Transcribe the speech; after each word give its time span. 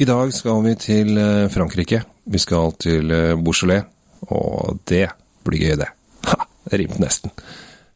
I 0.00 0.04
dag 0.08 0.30
skal 0.32 0.62
vi 0.64 0.70
til 0.80 1.18
eh, 1.20 1.46
Frankrike. 1.52 1.98
Vi 2.24 2.40
skal 2.40 2.72
til 2.80 3.10
eh, 3.12 3.34
Beaujolais, 3.36 3.84
og 4.32 4.78
det 4.88 5.10
blir 5.44 5.60
gøy, 5.60 5.74
det. 5.76 5.90
Ha, 6.24 6.38
det 6.70 6.80
rimte 6.80 7.02
nesten. 7.04 7.34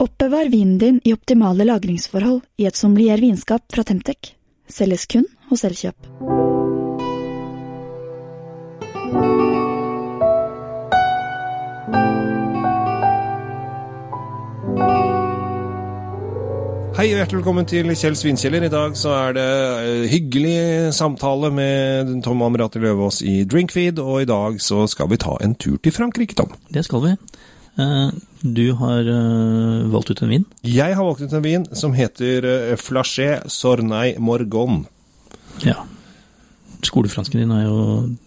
Oppbevar 0.05 0.53
vinen 0.53 0.77
din 0.83 1.01
i 1.01 1.17
optimale 1.17 1.65
lagringsforhold 1.65 2.43
i 2.61 2.69
et 2.69 2.77
sommelier 2.77 3.25
vinskap 3.25 3.65
fra 3.73 3.89
Temtec. 3.89 4.35
Selges 4.69 5.09
kun 5.09 5.25
hos 5.49 5.65
Elkjøp. 5.65 6.34
Hei 17.05 17.11
og 17.13 17.19
hjertelig 17.19 17.37
velkommen 17.43 17.67
til 17.69 17.91
Kjell 18.01 18.15
Svinkjeller. 18.17 18.65
I 18.65 18.71
dag 18.73 18.95
så 18.97 19.11
er 19.13 19.35
det 19.37 19.43
eh, 19.45 20.05
hyggelig 20.09 20.93
samtale 20.97 21.51
med 21.53 22.15
Tom 22.25 22.41
Amrati 22.47 22.81
Løvaas 22.81 23.19
i 23.21 23.43
Drinkfeed, 23.45 24.01
og 24.01 24.23
i 24.23 24.29
dag 24.31 24.57
så 24.65 24.87
skal 24.89 25.11
vi 25.11 25.19
ta 25.21 25.35
en 25.45 25.53
tur 25.53 25.75
til 25.85 25.93
Frankrike, 25.93 26.33
Tom. 26.39 26.55
Det 26.73 26.81
skal 26.87 27.03
vi. 27.05 27.11
Eh, 27.77 28.09
Du 28.41 28.63
har 28.81 29.05
eh, 29.05 29.85
valgt 29.93 30.15
ut 30.15 30.23
en 30.25 30.33
vin. 30.33 30.47
Jeg 30.65 30.97
har 30.97 31.05
valgt 31.05 31.21
ut 31.21 31.37
en 31.37 31.45
vin 31.45 31.69
som 31.77 31.93
heter 31.93 32.41
Flaché 32.73 32.81
Flachet 32.87 33.53
Sornay 33.53 34.17
Morgon. 34.17 34.87
Ja. 35.61 35.85
Skolefransken 36.89 37.41
din 37.43 37.53
er 37.55 37.65
jo 37.67 37.79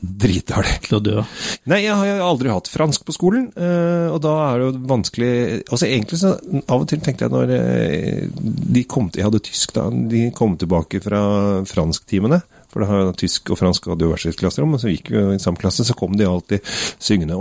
Dritdårlig. 0.01 0.75
til 0.87 0.97
å 0.97 1.03
dø. 1.03 1.23
Nei, 1.69 1.81
jeg 1.85 1.95
har 1.95 2.23
aldri 2.25 2.51
hatt 2.51 2.69
fransk 2.71 3.05
på 3.07 3.15
skolen, 3.15 3.49
eh, 3.55 4.07
og 4.11 4.19
da 4.25 4.33
er 4.47 4.59
det 4.59 4.67
jo 4.67 4.85
vanskelig 4.89 5.31
Altså 5.67 5.87
egentlig 5.87 6.19
så 6.21 6.33
Av 6.67 6.81
og 6.81 6.87
til 6.89 7.01
tenkte 7.03 7.25
jeg 7.25 7.33
når 7.33 7.53
eh, 7.55 8.27
de 8.77 8.83
kom 8.89 9.09
til 9.09 9.21
Jeg 9.21 9.29
hadde 9.29 9.43
tysk 9.47 9.73
da, 9.75 9.87
de 9.89 10.27
kom 10.35 10.57
tilbake 10.59 11.01
fra 11.03 11.21
fransktimene. 11.67 12.41
For 12.67 12.83
det 12.83 12.89
har 12.89 13.13
tysk 13.17 13.53
og 13.53 13.59
fransk 13.61 13.87
hadde 13.89 14.05
jo 14.05 14.11
hvert 14.11 14.25
sitt 14.25 14.39
klasserom, 14.39 14.75
og 14.75 14.81
så 14.83 14.91
gikk 14.91 15.09
vi 15.13 15.23
i 15.33 15.41
samme 15.41 15.59
klasse, 15.61 15.85
så 15.87 15.95
kom 15.97 16.17
de 16.19 16.27
alltid 16.27 16.65
syngende 16.99 17.37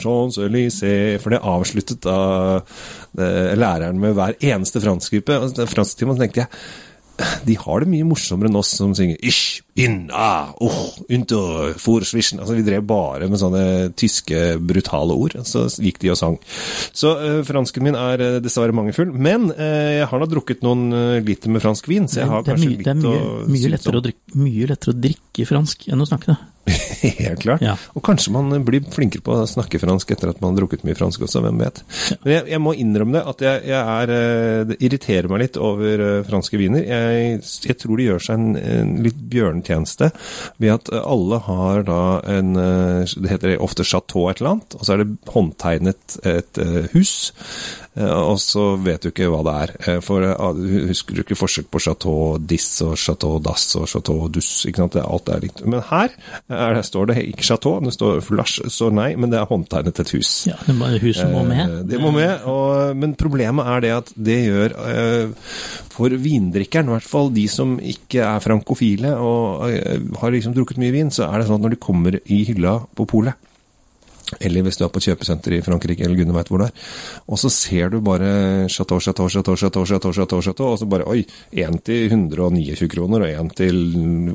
Champs-Élysées 0.00 1.20
For 1.22 1.32
det 1.32 1.40
avsluttet 1.46 2.02
da 2.04 2.18
eh, 2.58 3.54
læreren 3.56 4.00
med 4.02 4.16
hver 4.18 4.36
eneste 4.42 4.82
franskgruppe. 4.82 5.38
Fransktimen 5.70 6.18
så 6.18 6.24
tenkte 6.24 6.44
jeg 6.44 6.50
de 7.46 7.56
har 7.60 7.82
det 7.82 7.90
mye 7.90 8.06
morsommere 8.08 8.50
enn 8.50 8.58
oss 8.60 8.72
som 8.78 8.94
synger 8.96 9.18
Ich, 9.26 9.60
in, 9.80 10.10
ah, 10.12 10.52
oh, 10.60 10.90
unter, 11.08 11.72
for, 11.80 12.04
zwischen. 12.04 12.40
Altså, 12.40 12.56
vi 12.58 12.64
drev 12.66 12.84
bare 12.88 13.28
med 13.30 13.40
sånne 13.40 13.64
tyske, 13.98 14.58
brutale 14.60 15.16
ord. 15.16 15.38
Så 15.48 15.66
gikk 15.80 16.00
de 16.02 16.12
og 16.12 16.20
sang. 16.20 16.38
Så 16.92 17.14
uh, 17.16 17.40
fransken 17.46 17.86
min 17.86 17.98
er 17.98 18.24
eh, 18.24 18.38
dessverre 18.44 18.76
mangelfull. 18.76 19.12
Men 19.14 19.50
uh, 19.54 19.90
jeg 20.00 20.10
har 20.10 20.22
da 20.22 20.30
drukket 20.30 20.64
noen 20.66 20.88
liter 21.26 21.52
med 21.52 21.64
fransk 21.64 21.88
vin, 21.90 22.08
så 22.10 22.22
jeg 22.22 22.30
har 22.30 22.44
det 22.44 22.54
er, 22.54 22.54
kanskje 22.54 22.70
det 22.70 22.76
er 22.76 23.00
litt 23.00 23.04
mye, 23.04 23.24
å 23.24 23.50
mye, 23.56 23.74
lettere 23.76 24.00
å 24.00 24.06
drikke, 24.08 24.38
mye 24.40 24.70
lettere 24.72 24.96
å 24.96 25.02
drikke 25.08 25.48
fransk 25.48 25.90
enn 25.90 26.04
å 26.04 26.08
snakke 26.08 26.32
det. 26.32 26.40
Helt 27.24 27.40
klart. 27.42 27.62
Ja. 27.64 27.74
Og 27.96 28.04
kanskje 28.04 28.32
man 28.34 28.52
blir 28.66 28.84
flinkere 28.92 29.24
på 29.24 29.34
å 29.34 29.46
snakke 29.48 29.80
fransk 29.80 30.12
etter 30.12 30.32
at 30.32 30.42
man 30.42 30.52
har 30.52 30.60
drukket 30.60 30.84
mye 30.86 30.98
fransk 30.98 31.24
også, 31.26 31.42
hvem 31.44 31.60
vet. 31.62 31.80
Men 32.22 32.34
jeg, 32.34 32.44
jeg 32.52 32.62
må 32.62 32.74
innrømme 32.78 33.16
det, 33.16 33.22
at 33.32 33.44
jeg, 33.46 33.62
jeg 33.70 33.96
er, 33.96 34.12
det 34.70 34.78
irriterer 34.84 35.30
meg 35.32 35.44
litt 35.44 35.58
over 35.60 36.04
franske 36.28 36.60
viner. 36.60 36.84
Jeg, 36.84 37.09
jeg 37.10 37.76
tror 37.80 37.98
de 37.98 38.08
gjør 38.08 38.24
seg 38.24 38.38
en, 38.40 38.56
en 38.60 38.94
litt 39.04 39.20
bjørnetjeneste 39.32 40.10
ved 40.62 40.74
at 40.74 40.90
alle 41.00 41.40
har 41.46 41.84
da 41.88 42.00
en 42.30 42.56
eh, 42.60 43.14
Det 43.20 43.32
heter 43.32 43.62
ofte 43.62 43.86
chateau 43.86 44.28
et 44.30 44.40
eller 44.40 44.56
annet, 44.56 44.76
og 44.76 44.86
så 44.86 44.94
er 44.94 45.02
det 45.02 45.34
håndtegnet 45.34 46.18
et 46.28 46.60
eh, 46.62 46.90
hus. 46.94 47.14
Eh, 47.96 48.20
Og 48.20 48.38
så 48.42 48.76
vet 48.80 49.02
du 49.02 49.08
ikke 49.10 49.28
hva 49.32 49.40
det 49.46 49.54
er. 49.62 49.72
Eh, 49.96 50.00
For 50.04 50.22
eh, 50.22 50.34
ah, 50.38 50.52
husker 50.90 51.14
du 51.18 51.22
ikke 51.24 51.36
forskjell 51.38 51.66
på 51.70 51.80
Chateau 51.82 52.38
Dis 52.38 52.66
og 52.86 52.94
Chateau 53.00 53.38
Das 53.42 53.64
og 53.80 53.88
Chateau 53.90 54.28
Dus? 54.32 54.48
ikke 54.68 54.82
sant? 54.84 54.96
Alt 55.02 55.28
er 55.34 55.40
likt. 55.44 55.64
Men 55.66 55.82
her 55.90 56.14
er 56.48 56.74
det, 56.78 56.84
står 56.86 57.10
det 57.10 57.18
ikke 57.30 57.46
Chateau, 57.46 57.80
det 57.84 57.92
står 57.96 58.20
Flash, 58.26 58.60
så 58.70 58.90
nei, 58.94 59.14
men 59.16 59.30
det 59.32 59.40
er 59.40 59.48
håndtegnet 59.50 60.00
et 60.04 60.14
hus. 60.16 60.32
Ja, 60.50 60.56
det 60.66 60.76
må- 60.78 60.92
Huset 61.00 61.30
må 61.32 61.42
med. 61.48 61.88
Det 61.90 62.00
må 62.00 62.10
med, 62.14 62.42
og, 62.46 62.94
men 62.96 63.14
problemet 63.18 63.66
er 63.66 63.80
det 63.84 63.90
at 63.96 64.12
det 64.16 64.38
gjør 64.48 64.74
For 65.90 66.08
vindrikkeren, 66.22 66.88
i 66.90 66.94
hvert 66.96 67.06
fall 67.10 67.30
de 67.34 67.46
som 67.50 67.76
ikke 67.82 68.22
er 68.24 68.40
frankofile 68.44 69.12
og 69.20 69.66
har 70.20 70.32
liksom 70.34 70.54
drukket 70.56 70.78
mye 70.80 70.94
vin, 70.94 71.10
så 71.12 71.26
er 71.28 71.40
det 71.42 71.48
sånn 71.50 71.58
at 71.60 71.66
når 71.66 71.74
de 71.76 71.80
kommer 71.82 72.16
i 72.24 72.42
hylla 72.48 72.78
på 72.96 73.06
polet 73.10 73.34
eller 74.38 74.64
hvis 74.64 74.78
du 74.78 74.84
er 74.86 74.92
på 74.92 75.02
kjøpesenter 75.02 75.56
i 75.56 75.62
Frankrike, 75.64 76.04
eller 76.04 76.18
gudene 76.18 76.36
veit 76.36 76.50
hvor 76.52 76.62
det 76.62 76.70
er. 76.70 76.88
Og 77.30 77.40
så 77.40 77.50
ser 77.52 77.90
du 77.92 77.98
bare 78.04 78.68
chateau, 78.70 79.00
chateau, 79.02 79.28
chateau, 79.32 79.56
chateau, 79.58 79.84
chateau, 79.88 80.12
chateau, 80.14 80.42
chateau, 80.44 80.68
og 80.74 80.80
så 80.80 80.88
bare 80.90 81.08
oi, 81.10 81.24
én 81.64 81.80
til 81.84 82.06
129 82.10 82.90
kroner, 82.92 83.24
og 83.26 83.42
én 83.44 83.50
til 83.58 83.80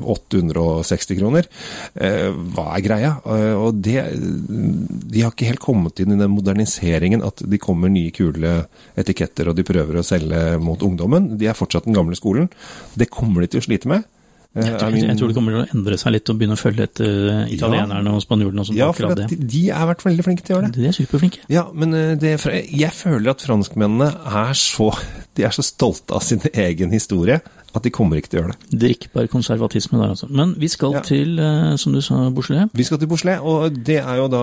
860 0.02 1.16
kroner. 1.20 1.48
Eh, 1.94 2.28
hva 2.56 2.68
er 2.76 2.84
greia? 2.84 3.14
Eh, 3.24 3.54
og 3.56 3.80
det 3.80 3.96
De 4.16 5.22
har 5.22 5.32
ikke 5.32 5.48
helt 5.48 5.62
kommet 5.62 6.00
inn 6.02 6.12
i 6.12 6.18
den 6.20 6.32
moderniseringen 6.32 7.24
at 7.24 7.40
de 7.46 7.60
kommer 7.62 7.92
nye, 7.92 8.12
kule 8.14 8.58
etiketter, 8.98 9.48
og 9.48 9.56
de 9.56 9.66
prøver 9.66 10.00
å 10.00 10.06
selge 10.06 10.58
mot 10.62 10.82
ungdommen. 10.82 11.34
De 11.38 11.48
er 11.48 11.56
fortsatt 11.56 11.88
den 11.88 11.96
gamle 11.96 12.18
skolen. 12.18 12.50
Det 12.94 13.10
kommer 13.12 13.42
de 13.42 13.54
til 13.54 13.62
å 13.62 13.66
slite 13.68 13.90
med. 13.90 14.06
Eh, 14.56 14.64
Jeg 14.70 14.78
tror, 14.80 14.90
min- 14.90 15.04
jeg 15.10 15.18
tror 15.18 15.28
det 15.28 15.34
kommer 15.36 15.52
til 15.52 15.60
å 15.66 15.76
endre 15.76 15.96
seg 16.00 16.12
litt 16.14 16.30
og 16.32 16.38
begynne 16.38 16.56
å 16.56 16.60
følge 16.60 16.82
etter 16.88 17.04
italienerne 17.04 17.52
italienerne 17.52 18.14
og 18.16 18.22
spanjolene 18.24 18.60
og. 18.64 18.70
Ja, 18.74 18.90
for 18.92 19.14
det. 19.14 19.26
de, 19.52 19.62
er 19.70 19.86
vært 19.90 20.04
veldig 20.06 20.24
flinke 20.24 20.42
til 20.46 20.56
å 20.56 20.60
gjøre 20.60 20.72
det. 20.72 20.80
De 20.80 20.86
er 20.88 20.96
superflinke. 20.96 21.38
Ja, 21.52 21.66
men 21.74 21.92
eh, 21.94 22.14
det, 22.16 22.32
jeg 22.72 22.90
føler 22.96 23.30
at 23.30 23.44
franskmennene 23.44 24.08
er 24.24 24.52
så, 24.54 24.90
de 25.36 25.44
er 25.44 25.50
så 25.52 25.62
stolte 25.62 26.16
av 26.16 26.22
sin 26.24 26.40
egen 26.54 26.90
historie 26.90 27.40
at 27.76 27.84
de 27.86 27.90
kommer 27.94 28.16
ikke 28.20 28.30
til 28.32 28.40
å 28.40 28.42
gjøre 28.44 28.54
det. 28.56 28.78
Drikkbar 28.82 29.28
konservatisme 29.32 29.98
der, 30.00 30.14
altså. 30.14 30.28
Men 30.30 30.54
vi 30.58 30.68
skal 30.72 30.92
Ja. 30.96 31.00
til, 31.00 31.38
eh, 31.38 31.76
som 31.76 31.92
du 31.92 32.00
sa, 32.00 32.30
Bouchelet? 32.30 32.70
Vi 32.74 32.84
skal 32.84 32.98
til 32.98 33.08
Bouchelet, 33.08 33.40
og 33.42 33.72
det 33.84 33.98
er 34.02 34.16
jo 34.16 34.28
da 34.28 34.42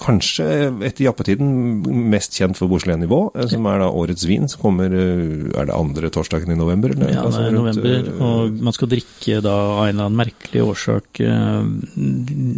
kanskje 0.00 0.46
etter 0.84 1.04
jappetiden 1.08 1.84
mest 2.10 2.32
kjent 2.38 2.56
for 2.56 2.68
Beaujolais-nivå, 2.68 3.20
eh, 3.36 3.46
som 3.46 3.66
er 3.66 3.78
da 3.78 3.90
årets 3.90 4.24
vin, 4.26 4.48
som 4.48 4.60
kommer 4.60 4.86
eh, 4.86 5.60
Er 5.60 5.66
det 5.66 5.74
andre 5.74 6.10
torsdagen 6.10 6.50
i 6.50 6.56
november? 6.56 6.90
Eller? 6.90 7.08
Ja, 7.12 7.22
det 7.22 7.26
Altså 7.30 7.46
er 7.46 7.50
november, 7.52 8.22
og 8.22 8.60
man 8.62 8.72
skal 8.72 8.88
drikke 8.88 9.42
da 9.42 9.50
av 9.50 9.88
en 9.88 9.94
eller 9.98 10.04
annen 10.08 10.16
merkelig 10.16 10.62
årsak 10.64 11.20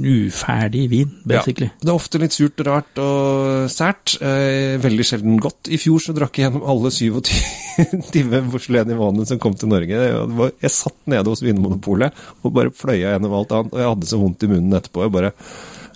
uferdig 0.03 0.89
vin, 0.91 1.11
basically. 1.27 1.67
Ja, 1.71 1.79
det 1.83 1.89
er 1.89 1.95
ofte 1.97 2.21
litt 2.23 2.35
surt, 2.37 2.63
rart 2.67 2.99
og 3.03 3.69
sært. 3.73 4.17
Veldig 4.21 5.07
sjelden 5.07 5.39
godt. 5.43 5.69
I 5.73 5.79
fjor 5.81 6.01
så 6.03 6.15
drakk 6.17 6.39
jeg 6.39 6.49
gjennom 6.51 6.67
alle 6.69 6.91
27 6.91 7.23
Beaujolais-nivåene 8.33 9.27
som 9.29 9.41
kom 9.43 9.55
til 9.59 9.71
Norge. 9.73 10.01
Jeg 10.63 10.73
satt 10.73 10.99
nede 11.11 11.29
hos 11.29 11.45
Vinmonopolet 11.45 12.17
og 12.43 12.55
bare 12.57 12.75
fløya 12.75 13.15
gjennom 13.15 13.37
alt 13.39 13.55
annet, 13.57 13.73
og 13.75 13.83
jeg 13.83 13.93
hadde 13.95 14.11
så 14.11 14.21
vondt 14.21 14.47
i 14.47 14.51
munnen 14.51 14.79
etterpå. 14.79 15.07
Jeg 15.07 15.15
bare 15.17 15.33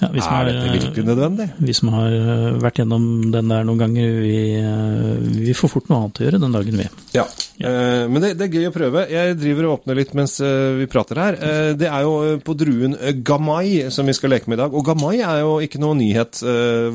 Ja, 0.03 0.11
Er 0.13 0.27
har, 0.29 0.51
dette 0.51 0.73
virkelig 0.75 1.07
nødvendig? 1.07 1.49
Vi 1.59 1.75
som 1.77 1.93
har 1.95 2.13
eh, 2.13 2.59
vært 2.63 2.81
gjennom 2.83 3.07
den 3.35 3.53
der 3.53 3.67
noen 3.67 3.81
ganger, 3.81 4.19
vi, 4.23 4.39
eh, 4.61 5.13
vi 5.47 5.57
får 5.57 5.73
fort 5.73 5.91
noe 5.91 6.03
annet 6.03 6.21
å 6.21 6.27
gjøre 6.27 6.43
den 6.43 6.57
dagen, 6.57 6.83
vi. 6.83 6.89
Ja. 7.17 7.25
ja. 7.63 7.73
men 8.11 8.21
det, 8.25 8.35
det 8.41 8.49
er 8.49 8.59
gøy 8.61 8.71
å 8.71 8.75
prøve. 8.75 9.07
Jeg 9.13 9.39
driver 9.41 9.69
og 9.69 9.79
åpner 9.79 10.01
litt 10.01 10.13
mens 10.19 10.37
eh, 10.45 10.77
vi 10.83 10.91
prater 10.91 11.23
her. 11.23 11.41
Eh, 11.41 11.71
det 11.79 11.89
er 11.89 12.05
jo 12.05 12.17
eh, 12.27 12.37
på 12.45 12.57
druen 12.59 12.99
gamai 13.27 13.87
som 13.95 14.09
vi 14.09 14.17
skal 14.17 14.35
leke 14.35 14.53
med 14.53 14.59
i 14.59 14.63
dag. 14.65 14.77
Og 14.77 14.85
Gamay 14.87 15.23
er 15.25 15.43
jo 15.43 15.57
ikke 15.65 15.81
noe 15.83 15.97
nyhet 15.99 16.43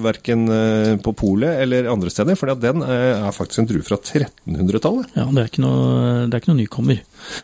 verken 0.01 0.47
eh, 0.51 0.95
på 1.03 1.13
polet 1.17 1.61
eller 1.63 1.89
andre 1.91 2.11
steder, 2.13 2.37
for 2.39 2.51
den 2.59 2.83
eh, 2.85 3.13
er 3.15 3.35
faktisk 3.35 3.63
en 3.63 3.69
drue 3.69 3.85
fra 3.85 3.97
1300-tallet. 3.99 5.13
Ja, 5.17 5.27
det 5.31 5.43
er 5.43 5.51
ikke 5.51 5.63
noe, 5.65 6.27
det 6.27 6.37
er 6.37 6.43
ikke 6.43 6.53
noe 6.53 6.61
nykommer. 6.61 7.01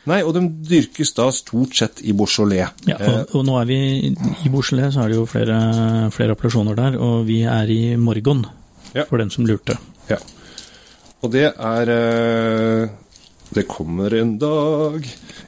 Nei, 0.10 0.22
og 0.24 0.34
de 0.36 0.42
dyrkes 0.70 1.14
da 1.18 1.30
stort 1.32 1.76
sett 1.76 2.02
i 2.04 2.14
Beaujolais. 2.18 2.70
Ja, 2.88 2.98
og, 3.00 3.36
og 3.36 3.46
nå 3.48 3.58
er 3.62 3.66
vi 3.70 3.80
i 4.10 4.50
Beaujolais, 4.50 4.94
så 4.96 5.04
er 5.06 5.10
det 5.14 5.18
jo 5.20 5.26
flere, 5.30 5.58
flere 6.16 6.36
appellasjoner 6.36 6.76
der, 6.80 6.98
og 7.02 7.26
vi 7.28 7.42
er 7.48 7.70
i 7.74 7.82
Morgon, 7.98 8.46
Ja. 8.96 9.04
for 9.10 9.18
den 9.22 9.30
som 9.30 9.46
lurte. 9.46 9.78
Ja. 10.10 10.18
Og 11.24 11.32
det 11.34 11.48
er 11.54 11.90
eh, 11.90 12.90
Det 13.54 13.64
kommer 13.68 14.12
en 14.20 14.38
dag 14.38 15.06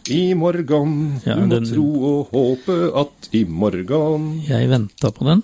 i 0.09 0.33
morgen. 0.33 1.19
Ja, 1.25 1.35
du 1.35 1.41
må 1.45 1.49
den- 1.59 1.65
tro 1.67 1.87
og 2.09 2.29
håpe 2.31 2.77
at 2.95 3.27
i 3.35 3.43
morgen 3.45 4.41
Jeg 4.47 4.69
venta 4.69 5.11
på 5.11 5.25
den. 5.27 5.43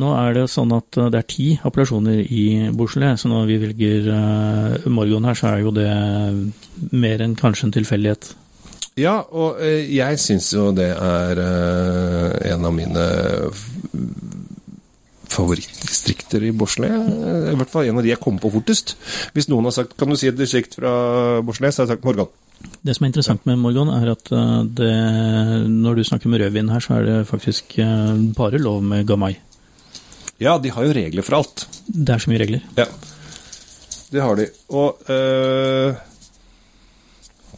Nå 0.00 0.12
er 0.16 0.36
det 0.36 0.46
sånn 0.52 0.72
at 0.76 0.96
eh, 0.98 1.10
det 1.12 1.20
er 1.20 1.28
ti 1.28 1.48
appellasjoner 1.60 2.22
i 2.24 2.44
Beaujolais, 2.76 3.20
så 3.20 3.30
når 3.30 3.48
vi 3.50 3.58
velger 3.64 4.10
uh, 4.10 4.90
Morgon 4.92 5.26
her, 5.28 5.36
så 5.36 5.50
er 5.52 5.64
jo 5.64 5.74
det 5.76 5.90
mer 6.96 7.24
enn 7.24 7.36
kanskje 7.38 7.68
en 7.68 7.76
tilfeldighet. 7.76 8.32
Ja, 9.00 9.20
og 9.28 9.60
uh, 9.60 9.80
jeg 9.84 10.20
syns 10.22 10.50
jo 10.54 10.70
det 10.76 10.90
er 10.94 11.44
uh, 11.44 12.38
en 12.50 12.68
av 12.68 12.74
mine 12.76 13.06
favorittdistrikter 15.30 16.44
i 16.44 16.52
Beaujolais. 16.52 16.92
Eh, 16.92 17.50
I 17.52 17.58
hvert 17.58 17.72
fall 17.72 17.88
en 17.88 18.00
av 18.00 18.06
de 18.06 18.12
jeg 18.12 18.22
kommer 18.22 18.42
på 18.42 18.52
fortest. 18.56 18.96
Hvis 19.34 19.48
noen 19.50 19.68
har 19.68 19.76
sagt 19.76 19.96
'kan 19.96 20.08
du 20.10 20.16
si 20.16 20.28
et 20.28 20.36
distrikt 20.38 20.74
fra 20.74 21.40
Beaujolais', 21.42 21.74
så 21.74 21.82
har 21.82 21.86
jeg 21.86 21.96
sagt 21.96 22.04
Morgan. 22.04 22.28
Det 22.84 22.96
som 22.96 23.04
er 23.04 23.08
interessant 23.08 23.46
med 23.46 23.58
Morgon, 23.58 23.88
er 23.88 24.10
at 24.10 24.32
eh, 24.32 24.64
det, 24.64 25.68
når 25.68 25.94
du 25.94 26.04
snakker 26.04 26.28
med 26.28 26.40
rødvin 26.40 26.68
her, 26.68 26.80
så 26.80 26.94
er 26.94 27.02
det 27.04 27.26
faktisk 27.26 27.78
eh, 27.78 28.34
bare 28.36 28.58
lov 28.58 28.82
med 28.82 29.06
gamay. 29.06 29.36
Ja, 30.40 30.56
de 30.58 30.72
har 30.72 30.86
jo 30.86 30.92
regler 30.96 31.24
for 31.26 31.36
alt. 31.42 31.66
Det 31.86 32.14
er 32.14 32.22
så 32.22 32.30
mye 32.32 32.40
regler. 32.40 32.62
Ja, 32.78 32.86
det 34.10 34.22
har 34.24 34.38
de. 34.38 34.46
Og 34.72 35.10
øh, 35.12 35.98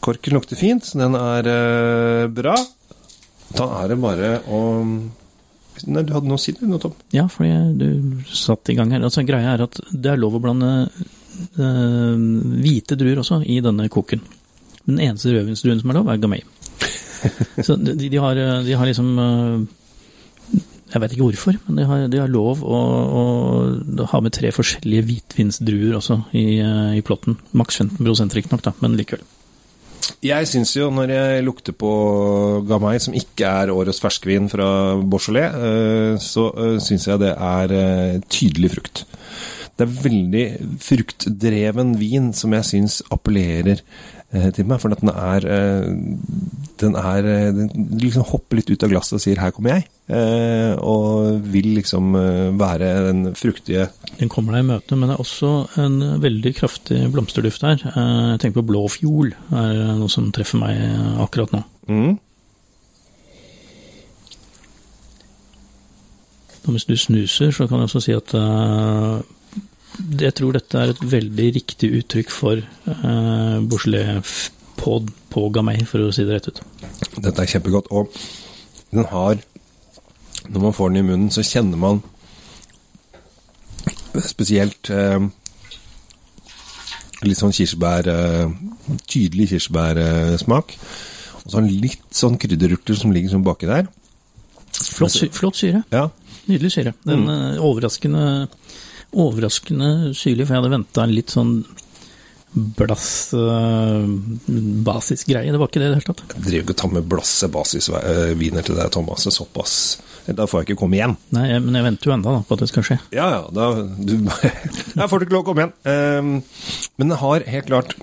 korken 0.03 0.35
lukter 0.35 0.59
fint, 0.59 0.85
så 0.85 0.99
den 0.99 1.15
er 1.15 1.47
øh, 1.47 2.27
bra. 2.35 2.57
Da 3.53 3.67
er 3.79 3.93
det 3.93 3.99
bare 4.03 4.37
å 4.51 4.63
Nei, 5.89 6.03
du 6.05 6.11
hadde 6.13 6.29
noe 6.29 6.37
å 6.37 6.41
si, 6.41 6.53
du 6.53 6.67
nå, 6.69 6.77
Tom? 6.79 6.93
Ja, 7.11 7.23
fordi 7.31 7.49
du 7.79 7.87
satt 8.29 8.69
i 8.69 8.75
gang 8.77 8.91
her. 8.93 9.01
Altså, 9.03 9.23
greia 9.25 9.55
er 9.55 9.63
at 9.65 9.79
det 9.89 10.11
er 10.11 10.19
lov 10.21 10.37
å 10.37 10.41
blande 10.43 10.69
øh, 10.85 12.19
hvite 12.61 12.95
druer 12.99 13.19
også 13.23 13.39
i 13.49 13.57
denne 13.65 13.87
koken. 13.91 14.21
Den 14.85 15.01
eneste 15.01 15.33
rødvinsdruen 15.33 15.81
som 15.81 15.91
er 15.91 15.97
lov, 15.97 16.11
er 16.13 16.21
gamay. 16.21 16.45
Så 17.65 17.75
de, 17.81 17.97
de, 17.97 18.21
har, 18.21 18.37
de 18.67 18.77
har 18.77 18.87
liksom 18.87 19.09
Jeg 20.91 21.01
vet 21.01 21.13
ikke 21.15 21.25
hvorfor, 21.25 21.55
men 21.67 21.79
de 21.79 21.85
har, 21.89 22.01
de 22.11 22.19
har 22.21 22.31
lov 22.31 22.61
å, 22.61 22.79
å, 23.19 23.21
ha 24.11 24.19
med 24.21 24.35
tre 24.35 24.51
forskjellige 24.53 25.07
hvitvinsdruer 25.07 25.95
også 25.97 26.19
i, 26.37 26.59
eh, 26.61 26.97
i 26.99 27.05
plotten. 27.05 27.39
Maks 27.57 27.79
15% 27.81 28.35
riktignok, 28.37 28.65
da, 28.65 28.75
men 28.83 28.97
likevel. 28.99 29.23
Jeg 30.23 30.47
syns 30.51 30.73
jo, 30.75 30.89
når 30.91 31.13
jeg 31.15 31.45
lukter 31.47 31.75
på 31.79 31.89
Gamay, 32.67 32.99
som 33.01 33.15
ikke 33.15 33.47
er 33.63 33.71
årets 33.73 34.03
ferskvin 34.03 34.51
fra 34.51 34.67
Beaujolais, 34.99 35.55
eh, 35.55 36.21
så 36.21 36.49
eh, 36.51 36.77
syns 36.83 37.07
jeg 37.09 37.23
det 37.23 37.33
er 37.33 37.75
tydelig 38.27 38.75
frukt. 38.75 39.05
Det 39.73 39.87
er 39.87 40.01
veldig 40.03 40.47
fruktdreven 40.83 41.95
vin 41.97 42.29
som 42.37 42.53
jeg 42.53 42.67
syns 42.69 42.99
appellerer 43.13 43.81
til 44.33 44.65
meg, 44.65 44.81
for 44.81 44.89
den 44.89 45.11
er 45.13 45.45
Den 46.81 46.95
er 46.97 47.21
Den 47.53 47.69
liksom 48.01 48.25
hopper 48.25 48.57
litt 48.57 48.71
ut 48.71 48.83
av 48.83 48.89
glasset 48.89 49.13
og 49.19 49.21
sier 49.21 49.39
'her 49.39 49.51
kommer 49.53 49.77
jeg', 49.77 50.79
og 50.81 51.39
vil 51.53 51.75
liksom 51.75 52.13
være 52.57 53.07
den 53.07 53.35
fruktige 53.35 53.89
Den 54.19 54.29
kommer 54.29 54.53
deg 54.53 54.65
i 54.65 54.67
møte, 54.73 54.95
men 54.95 55.09
det 55.09 55.15
er 55.15 55.23
også 55.23 55.67
en 55.77 56.21
veldig 56.21 56.55
kraftig 56.55 57.11
blomsterduft 57.13 57.61
her. 57.61 57.77
Jeg 57.77 58.39
tenker 58.39 58.61
på 58.61 58.67
blå 58.67 58.87
fiol, 58.89 59.33
er 59.51 59.97
noe 59.97 60.09
som 60.09 60.31
treffer 60.31 60.57
meg 60.59 60.77
akkurat 61.19 61.51
nå. 61.53 61.63
Mm. 61.87 62.19
Og 66.63 66.71
hvis 66.71 66.85
du 66.85 66.95
snuser, 66.97 67.51
så 67.51 67.67
kan 67.67 67.79
jeg 67.81 67.89
også 67.89 68.01
si 68.05 68.13
at 68.15 68.33
jeg 70.19 70.33
tror 70.37 70.55
dette 70.55 70.79
er 70.79 70.91
et 70.93 71.01
veldig 71.11 71.47
riktig 71.59 71.89
uttrykk 71.99 72.31
for 72.33 72.61
uh, 72.87 73.57
Beaujolais 73.69 74.49
på, 74.79 74.97
på 75.29 75.43
Gamay, 75.53 75.83
for 75.89 76.03
å 76.07 76.11
si 76.15 76.25
det 76.25 76.37
rett 76.39 76.49
ut. 76.49 76.61
Dette 77.21 77.43
er 77.43 77.51
kjempegodt. 77.53 77.91
Og 77.93 78.11
den 78.93 79.05
har 79.11 79.37
Når 80.49 80.59
man 80.59 80.73
får 80.75 80.89
den 80.91 80.99
i 80.99 81.07
munnen, 81.07 81.29
så 81.31 81.43
kjenner 81.45 81.79
man 81.79 82.01
spesielt 84.21 84.89
uh, 84.91 85.21
litt 87.23 87.39
sånn 87.39 87.53
kirsebær 87.55 88.09
Tydelig 89.07 89.47
kirsebærsmak. 89.53 90.75
Og 91.43 91.51
så 91.51 91.61
litt 91.63 92.03
sånn 92.15 92.35
krydderurter 92.39 92.97
som 92.99 93.13
ligger 93.15 93.31
sånn 93.31 93.45
baki 93.45 93.69
der. 93.69 93.87
Flott, 94.73 95.15
flott 95.35 95.59
syre. 95.59 95.83
Ja. 95.93 96.09
Nydelig 96.49 96.73
syre. 96.75 96.93
Den 97.05 97.23
Mm. 97.23 97.59
overraskende, 97.63 98.47
overraskende 99.13 100.13
syrlig, 100.17 100.47
for 100.47 100.55
jeg 100.55 100.63
hadde 100.63 100.75
venta 100.75 101.05
en 101.05 101.15
litt 101.15 101.33
sånn 101.33 101.57
blass 102.53 103.33
uh, 103.33 104.05
basisgreie. 104.85 105.51
Det 105.51 105.59
var 105.59 105.71
ikke 105.71 105.81
det 105.81 105.87
i 105.87 105.93
det 105.93 105.99
hele 105.99 106.13
tatt. 106.13 106.35
Jeg 106.35 106.45
driver 106.45 106.65
ikke 106.65 106.75
og 106.75 106.81
tar 106.83 106.91
med 106.93 107.07
blasse 107.09 107.49
basisviner 107.53 108.67
til 108.67 108.77
deg, 108.77 108.91
Thomas. 108.93 109.25
Såpass. 109.33 109.77
Da 110.27 110.45
får 110.47 110.61
jeg 110.61 110.69
ikke 110.69 110.81
komme 110.83 110.99
igjen. 110.99 111.17
Nei, 111.35 111.47
men 111.59 111.75
jeg 111.75 111.87
venter 111.87 112.09
jo 112.09 112.15
enda 112.15 112.35
da, 112.37 112.43
på 112.47 112.55
at 112.55 112.63
det 112.63 112.69
skal 112.71 112.85
skje. 112.87 112.99
Ja, 113.15 113.27
ja, 113.33 113.41
da 113.51 113.69
du, 113.81 114.13
Jeg 115.01 115.09
får 115.11 115.19
du 115.19 115.25
ikke 115.25 115.35
lov 115.35 115.43
å 115.43 115.47
komme 115.49 115.65
igjen. 115.65 115.73
Ehm, 115.89 116.33
men 117.01 117.11
det 117.11 117.19
har 117.19 117.47
helt 117.55 117.69
klart 117.69 117.95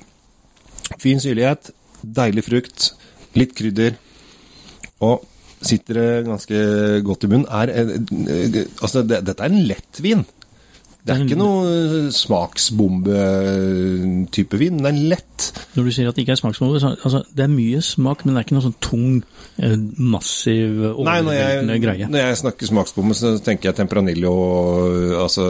fin 1.00 1.22
syrlighet, 1.22 1.70
deilig 2.02 2.44
frukt, 2.48 2.90
litt 3.38 3.54
krydder, 3.56 3.96
og 5.06 5.24
sitter 5.64 5.96
det 5.96 6.10
ganske 6.26 6.60
godt 7.06 7.24
i 7.24 7.30
munnen. 7.30 7.48
Er, 7.48 7.72
eh, 7.72 7.96
eh, 8.34 8.60
altså, 8.82 9.04
det, 9.06 9.22
dette 9.28 9.46
er 9.46 9.54
en 9.54 9.64
lett 9.70 10.02
vin. 10.04 10.26
Det 11.06 11.12
er 11.14 11.18
ikke 11.24 11.38
noe 11.40 12.10
smaksbombe-type 12.12 14.56
vin. 14.60 14.76
Den 14.78 14.86
er 14.86 14.92
lett. 15.14 15.26
Når 15.74 15.82
du 15.86 15.90
sier 15.94 16.08
at 16.10 16.14
det 16.16 16.22
ikke 16.26 16.32
er 16.36 16.40
smaksbombe, 16.42 16.80
så 16.82 16.88
altså, 16.92 17.18
det 17.36 17.42
er 17.46 17.50
mye 17.52 17.80
smak, 17.84 18.18
men 18.24 18.30
det 18.34 18.38
er 18.40 18.44
ikke 18.46 18.56
noe 18.58 18.66
sånn 18.66 18.80
tung, 18.84 19.14
eh, 19.62 19.76
massiv, 19.96 20.70
overveldende 20.92 21.76
greie. 21.82 22.06
når 22.10 22.20
jeg 22.26 22.36
snakker 22.42 22.64
smaksbombe, 22.68 23.14
så 23.16 23.26
tenker 23.44 23.64
jeg 23.70 23.76
Temperanillo 23.80 24.34
altså 25.20 25.42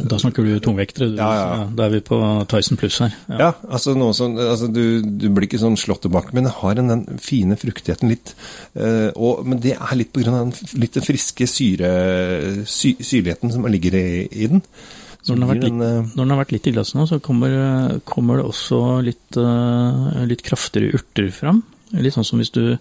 Da 0.00 0.16
snakker 0.20 0.40
du 0.44 0.50
tungvektere. 0.60 1.08
du. 1.10 1.14
Ja, 1.16 1.30
ja. 1.34 1.66
Da 1.76 1.82
er 1.86 1.90
vi 1.96 2.00
på 2.00 2.16
Tyson 2.48 2.76
pluss 2.80 2.98
her. 3.04 3.10
Ja. 3.28 3.36
Ja, 3.46 3.50
altså 3.68 3.94
noe 3.98 4.12
sånn 4.16 4.38
altså 4.40 4.66
du, 4.72 5.02
du 5.02 5.28
blir 5.30 5.46
ikke 5.48 5.58
sånn 5.60 5.76
tilbake, 5.76 6.32
men 6.36 6.44
det 6.48 6.54
har 6.62 6.74
en, 6.80 6.88
den 6.88 7.18
fine 7.22 7.56
fruktigheten 7.60 8.08
litt. 8.12 8.34
eh, 8.74 9.10
og, 9.14 9.46
men 9.46 9.60
det 9.60 9.72
er 9.76 9.96
litt 9.96 10.12
på 10.12 10.20
grunn 10.22 10.34
av 10.34 10.40
den 10.46 10.54
litt 10.80 10.94
den 10.96 11.02
friske 11.04 11.46
syre, 11.50 11.90
sy, 12.68 12.94
syrligheten 13.00 13.52
som 13.52 13.66
ligger 13.70 13.94
i, 13.98 14.28
i 14.32 14.45
den. 14.52 14.62
Når 15.26 15.34
den, 15.34 15.42
har 15.42 15.50
vært 15.50 15.64
litt, 15.66 15.80
eh, 15.82 16.12
når 16.14 16.20
den 16.22 16.32
har 16.32 16.40
vært 16.44 16.54
litt 16.54 16.68
i 16.70 16.72
glasset 16.76 16.98
nå, 17.00 17.08
så 17.10 17.18
kommer, 17.22 17.56
kommer 18.06 18.38
det 18.38 18.46
også 18.46 18.80
litt, 19.02 19.40
eh, 19.42 20.22
litt 20.30 20.44
kraftigere 20.46 21.00
urter 21.00 21.32
fram. 21.34 21.64
Litt 21.98 22.14
sånn 22.14 22.26
som 22.26 22.42
hvis 22.42 22.54
du 22.54 22.78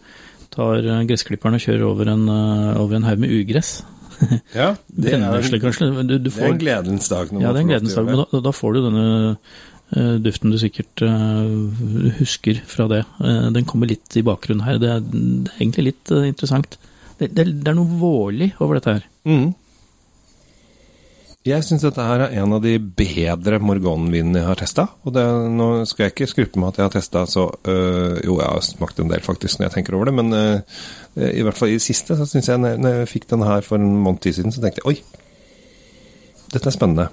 tar 0.54 0.86
eh, 0.86 1.04
gressklipperen 1.10 1.58
og 1.58 1.64
kjører 1.64 1.86
over 1.88 2.12
en, 2.14 2.26
eh, 2.32 2.72
over 2.82 3.00
en 3.00 3.08
haug 3.08 3.22
med 3.22 3.34
ugress. 3.34 3.80
ja, 4.56 4.74
det 4.88 5.18
er, 5.18 5.60
kanskje. 5.60 5.92
Du, 6.04 6.18
du 6.18 6.30
det 6.30 6.36
er 6.38 6.54
en 6.54 6.62
gledens 6.62 7.10
dag. 7.12 7.32
ja, 7.34 7.50
det 7.50 7.60
er 7.60 7.64
en 7.64 7.74
gledens 7.74 7.98
dag, 7.98 8.10
men 8.10 8.22
da, 8.22 8.44
da 8.46 8.54
får 8.56 8.76
du 8.76 8.84
denne 8.86 9.06
uh, 9.96 10.16
duften 10.24 10.54
du 10.54 10.60
sikkert 10.62 11.04
uh, 11.04 12.16
husker 12.22 12.62
fra 12.70 12.88
det. 12.92 13.04
Uh, 13.20 13.52
den 13.56 13.68
kommer 13.68 13.92
litt 13.92 14.16
i 14.16 14.24
bakgrunnen 14.26 14.66
her. 14.68 14.80
Det 14.82 14.94
er, 14.94 15.04
det 15.04 15.52
er 15.52 15.60
egentlig 15.60 15.90
litt 15.92 16.16
eh, 16.16 16.30
interessant. 16.32 16.80
Det, 17.20 17.30
det, 17.36 17.48
det 17.64 17.72
er 17.72 17.78
noe 17.78 18.00
vårlig 18.00 18.54
over 18.64 18.80
dette 18.80 18.98
her. 18.98 19.06
Mm. 19.28 19.52
Jeg 21.46 21.62
syns 21.62 21.84
dette 21.86 22.02
her 22.02 22.24
er 22.26 22.32
en 22.42 22.56
av 22.58 22.64
de 22.64 22.80
bedre 22.82 23.60
morgonvinene 23.62 24.40
jeg 24.40 24.48
har 24.48 24.58
testa. 24.58 24.88
Og 25.06 25.14
det, 25.14 25.26
nå 25.54 25.68
skal 25.86 26.08
jeg 26.08 26.14
ikke 26.16 26.28
skrupe 26.32 26.62
med 26.62 26.72
at 26.72 26.80
jeg 26.80 26.88
har 26.88 26.94
testa 26.96 27.22
så 27.30 27.44
øh, 27.54 28.16
Jo, 28.26 28.40
jeg 28.40 28.48
har 28.48 28.64
smakt 28.66 29.02
en 29.02 29.12
del 29.12 29.22
faktisk 29.22 29.60
når 29.60 29.68
jeg 29.68 29.76
tenker 29.76 29.98
over 29.98 30.10
det, 30.10 30.16
men 30.18 30.34
øh, 30.34 31.30
i 31.30 31.44
hvert 31.46 31.60
fall 31.60 31.70
i 31.70 31.76
det 31.78 31.84
siste 31.86 32.18
så 32.18 32.26
syns 32.26 32.50
jeg 32.50 32.58
når 32.58 32.98
jeg 32.98 33.12
fikk 33.12 33.28
den 33.30 33.46
her 33.46 33.62
for 33.68 33.78
en 33.78 33.94
måned 34.02 34.24
tid 34.26 34.40
siden, 34.40 34.56
så 34.56 34.64
tenkte 34.64 34.82
jeg 34.82 34.90
oi, 34.90 34.98
dette 36.50 36.66
er 36.72 36.74
spennende. 36.74 37.06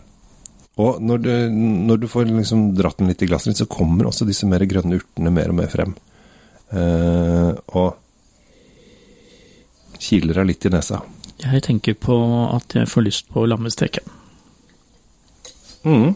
Og 0.81 1.05
når 1.05 1.21
du, 1.21 1.31
når 1.53 2.01
du 2.01 2.09
får 2.09 2.33
liksom 2.33 2.65
dratt 2.79 3.03
den 3.03 3.13
litt 3.13 3.27
i 3.27 3.29
glasset 3.29 3.53
ditt, 3.53 3.61
så 3.61 3.69
kommer 3.69 4.09
også 4.09 4.25
disse 4.25 4.49
mer 4.49 4.65
grønne 4.65 4.97
urtene 4.97 5.35
mer 5.35 5.53
og 5.53 5.59
mer 5.61 5.69
frem. 5.73 5.93
Uh, 6.73 7.53
og 7.77 7.99
kiler 10.01 10.41
deg 10.41 10.49
litt 10.55 10.65
i 10.65 10.73
nesa. 10.73 11.03
Jeg 11.43 11.67
tenker 11.69 12.01
på 12.01 12.17
at 12.49 12.81
jeg 12.81 12.89
får 12.89 13.09
lyst 13.11 13.29
på 13.35 13.45
lammesteke. 13.45 14.01
Mm. 15.85 16.15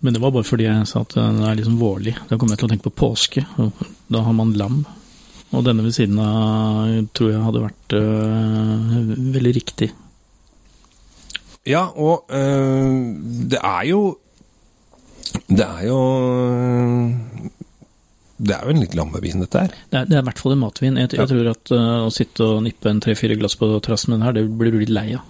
Men 0.00 0.14
det 0.14 0.20
var 0.22 0.30
bare 0.30 0.46
fordi 0.46 0.68
jeg 0.68 0.86
sa 0.86 1.02
at 1.02 1.16
den 1.16 1.40
er 1.42 1.56
liksom 1.58 1.78
vårlig. 1.80 2.14
Da 2.30 2.38
kommer 2.38 2.54
jeg 2.54 2.62
til 2.62 2.68
å 2.68 2.72
tenke 2.72 2.86
på 2.86 2.98
påske, 3.02 3.42
og 3.58 3.82
da 4.12 4.22
har 4.26 4.36
man 4.36 4.54
lam. 4.58 4.84
Og 5.48 5.64
denne 5.66 5.82
ved 5.86 5.96
siden 5.96 6.20
av 6.22 7.08
tror 7.16 7.32
jeg 7.32 7.42
hadde 7.42 7.64
vært 7.64 7.96
øh, 7.98 8.96
veldig 9.34 9.54
riktig. 9.56 9.90
Ja, 11.68 11.88
og 11.96 12.28
øh, 12.32 13.16
det 13.50 13.60
er 13.60 13.82
jo 13.88 14.02
Det 15.48 15.64
er 15.64 15.82
jo 15.88 15.98
Det 18.38 18.54
er 18.54 18.66
jo 18.66 18.74
en 18.74 18.82
litt 18.84 18.94
lammevin, 18.94 19.42
dette 19.42 19.64
her. 19.64 19.72
Det 19.90 19.98
er, 19.98 20.06
det 20.06 20.18
er 20.18 20.22
i 20.22 20.28
hvert 20.28 20.42
fall 20.42 20.54
en 20.54 20.62
matvin. 20.62 21.00
Jeg, 21.02 21.10
jeg 21.18 21.30
tror 21.32 21.50
at 21.50 21.72
uh, 21.74 22.04
å 22.06 22.12
sitte 22.14 22.46
og 22.46 22.62
nippe 22.66 22.90
en 22.90 23.02
tre-fire 23.02 23.38
glass 23.40 23.58
på 23.58 23.72
terrassen 23.82 24.14
den 24.14 24.22
her, 24.22 24.36
det 24.36 24.46
blir 24.60 24.74
du 24.74 24.78
litt 24.82 24.94
lei 24.94 25.10
av. 25.18 25.26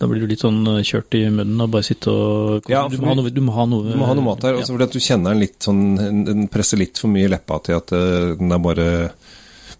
Da 0.00 0.08
blir 0.08 0.22
du 0.22 0.30
litt 0.30 0.40
sånn 0.40 0.62
øh, 0.64 0.78
kjørt 0.86 1.12
i 1.18 1.26
munnen 1.28 1.60
og 1.60 1.74
bare 1.74 1.84
sitte 1.84 2.08
og 2.08 2.68
Ja, 2.72 2.86
du, 2.88 2.96
må 3.04 3.12
noe, 3.18 3.28
du 3.28 3.42
må 3.44 3.52
ha 3.52 3.66
noe 3.68 3.84
Du 3.92 3.98
må 4.00 4.06
ha 4.08 4.14
noe 4.16 4.24
mat 4.24 4.46
her, 4.48 4.56
også 4.56 4.72
fordi 4.72 4.86
at 4.86 4.94
du 4.96 5.02
kjenner 5.04 5.34
den 5.34 5.42
litt 5.44 5.58
sånn 5.60 5.82
Den 6.24 6.46
presser 6.52 6.80
litt 6.80 6.96
for 6.96 7.12
mye 7.12 7.26
i 7.28 7.32
leppa 7.34 7.58
til 7.66 7.76
at 7.76 7.92
øh, 7.92 8.30
den 8.40 8.54
er 8.56 8.62
bare 8.64 8.86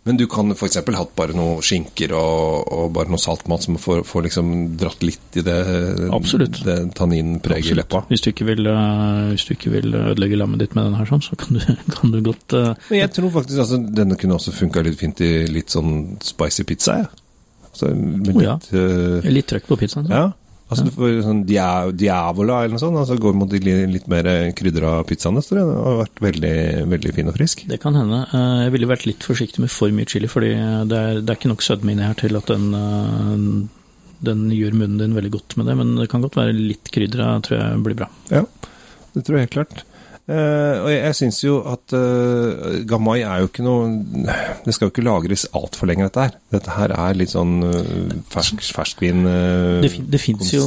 Men 0.09 0.17
du 0.17 0.25
kan 0.33 0.49
f.eks. 0.55 0.79
hatt 0.81 1.11
bare 1.19 1.35
noe 1.37 1.59
skinker 1.65 2.15
og, 2.17 2.71
og 2.73 2.87
bare 2.97 3.13
noe 3.13 3.21
saltmat 3.21 3.67
som 3.67 3.77
får, 3.81 4.01
får 4.09 4.25
liksom 4.31 4.53
dratt 4.81 5.05
litt 5.05 5.37
i 5.37 5.45
det, 5.45 5.57
Absolutt. 6.17 6.63
det 6.65 6.77
tanninpreget 6.97 7.75
i 7.75 7.77
leppa. 7.77 8.01
Hvis 8.09 8.25
du 8.25 8.31
ikke 8.33 8.49
vil, 8.49 8.65
øh, 8.71 9.29
hvis 9.35 9.45
du 9.45 9.53
ikke 9.59 9.75
vil 9.75 9.93
ødelegge 9.93 10.41
lammet 10.41 10.65
ditt 10.65 10.77
med 10.79 10.89
den 10.89 10.97
her, 10.97 11.09
sånn, 11.11 11.21
så 11.27 11.37
kan 11.41 11.59
du, 11.59 11.61
kan 11.97 12.15
du 12.17 12.23
godt 12.25 12.57
uh, 12.57 12.73
Men 12.89 13.03
jeg 13.03 13.13
tror 13.19 13.35
faktisk 13.37 13.61
altså, 13.67 13.81
denne 14.01 14.17
kunne 14.21 14.41
også 14.41 14.57
funka 14.57 14.87
litt 14.89 14.97
fint 15.01 15.21
i 15.27 15.33
litt 15.53 15.77
sånn 15.77 16.17
spicy 16.25 16.65
pizza. 16.73 16.97
Ja. 17.05 17.11
Så, 17.77 17.93
med 17.93 18.33
Å, 18.35 18.43
ja. 18.43 18.57
litt, 18.57 18.73
øh, 18.81 19.29
Litt 19.37 19.53
trøkk 19.53 19.69
på 19.69 19.83
pizzaen. 19.85 20.09
så. 20.09 20.17
Ja. 20.17 20.31
Altså 20.71 20.85
du 20.87 20.93
får 20.95 21.17
sånn 21.27 21.41
diavola 21.49 22.61
eller 22.63 22.77
noe 22.77 22.83
sånt, 22.83 22.95
altså 23.01 23.17
går 23.19 23.35
mot 23.35 23.51
de 23.51 23.59
litt 23.91 24.07
mer 24.11 24.29
krydra 24.55 25.01
pizzaene, 25.09 25.43
så 25.43 25.57
det 25.59 25.65
har 25.67 25.97
vært 26.05 26.23
veldig, 26.23 26.53
veldig 26.93 27.15
fin 27.17 27.31
og 27.33 27.35
frisk. 27.35 27.65
Det 27.67 27.81
kan 27.83 27.99
hende. 27.99 28.21
Eh, 28.31 28.61
Jeg 28.69 28.75
ville 28.77 28.87
vært 28.87 29.07
litt 29.09 29.27
forsiktig 29.27 29.65
med 29.65 29.73
for 29.75 29.91
mye 29.91 30.07
chili, 30.07 30.31
fordi 30.31 30.53
det 30.87 31.01
er, 31.01 31.21
det 31.21 31.35
er 31.35 31.41
ikke 31.41 31.51
nok 31.51 31.67
sødme 31.67 31.91
inni 31.97 32.07
her 32.07 32.15
til 32.23 32.39
at 32.39 32.47
den, 32.47 32.69
eh, 32.79 33.69
den 34.31 34.47
gjør 34.55 34.79
munnen 34.79 34.99
din 35.03 35.17
veldig 35.19 35.33
godt 35.35 35.57
med 35.59 35.67
det. 35.67 35.77
Men 35.83 35.97
det 35.99 36.09
kan 36.13 36.23
godt 36.23 36.39
være 36.39 36.55
litt 36.55 36.91
krydder, 36.95 37.41
tror 37.43 37.59
jeg 37.59 37.83
blir 37.89 37.99
bra. 38.05 38.09
Ja, 38.31 38.45
det 39.17 39.25
tror 39.27 39.41
jeg 39.41 39.49
helt 39.49 39.57
klart. 39.59 39.83
Eh, 40.31 40.77
og 40.79 40.89
jeg, 40.93 41.01
jeg 41.01 41.17
syns 41.19 41.39
jo 41.43 41.57
at 41.67 41.95
uh, 41.97 42.85
Gamay 42.87 43.25
er 43.27 43.41
jo 43.43 43.49
ikke 43.49 43.65
noe 43.67 43.89
Det 44.63 44.75
skal 44.77 44.87
jo 44.87 44.93
ikke 44.93 45.03
lagres 45.03 45.47
altfor 45.57 45.89
lenge, 45.91 46.07
dette 46.07 46.27
her. 46.27 46.37
Dette 46.55 46.71
her 46.77 46.95
er 46.95 47.19
litt 47.19 47.33
sånn 47.33 47.57
uh, 47.65 48.13
fersk, 48.31 48.63
ferskvin-konseptet. 48.77 49.81
Det, 49.81 49.99
det 50.13 50.21
fins 50.23 50.53
jo, 50.55 50.63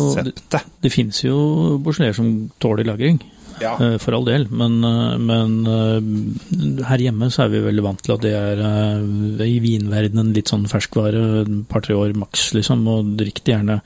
det, 0.51 0.91
jo 1.21 1.37
bourgeoiser 1.85 2.17
som 2.17 2.33
tåler 2.63 2.85
lagring, 2.89 3.21
ja. 3.61 3.77
Uh, 3.77 3.95
for 4.03 4.17
all 4.17 4.27
del. 4.27 4.49
Men, 4.51 4.73
men 5.23 5.49
her 6.89 6.99
hjemme 7.05 7.31
så 7.31 7.45
er 7.45 7.49
vi 7.53 7.67
veldig 7.69 7.85
vant 7.85 8.01
til 8.03 8.17
at 8.17 8.23
det 8.25 8.33
er 8.35 8.57
i 9.47 9.59
vinverdenen 9.63 10.33
litt 10.35 10.51
sånn 10.51 10.67
ferskvare, 10.71 11.45
et 11.45 11.53
par-tre 11.71 11.95
år 11.95 12.17
maks, 12.19 12.51
liksom. 12.57 12.83
Og 12.89 13.13
drikk 13.21 13.45
det 13.45 13.55
gjerne 13.55 13.77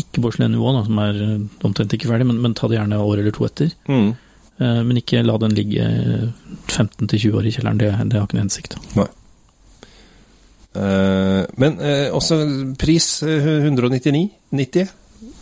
ikke 0.00 0.20
Beaujolais-nivå, 0.26 0.68
da, 0.76 0.82
som 0.84 0.98
er 1.06 1.14
omtrent 1.66 1.94
ikke 1.96 2.10
ferdig, 2.10 2.26
men, 2.28 2.42
men 2.44 2.52
ta 2.58 2.68
det 2.68 2.76
gjerne 2.76 3.00
år 3.00 3.22
eller 3.22 3.32
to 3.36 3.48
etter. 3.48 3.72
Mm. 3.88 4.10
Eh, 4.60 4.82
Men 4.84 5.00
ikke 5.00 5.22
la 5.24 5.38
den 5.40 5.54
ligge 5.56 5.86
15-20 6.68 7.32
år 7.38 7.46
i 7.48 7.54
kjelleren, 7.56 7.80
det, 7.80 7.90
det 8.12 8.18
har 8.20 8.26
ikke 8.28 8.36
noen 8.38 8.46
hensikt. 8.48 8.76
Nei. 8.98 9.08
men 11.58 11.80
eh, 11.82 12.08
også 12.14 12.36
pris 12.78 13.06
eh, 13.26 13.46
199,90. 13.66 14.90